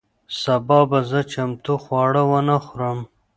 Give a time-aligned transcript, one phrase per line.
[0.41, 2.99] سبا به زه چمتو خواړه ونه خورم.